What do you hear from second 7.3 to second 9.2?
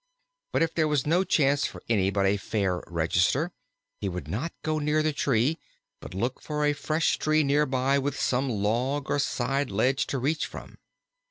near by with some log or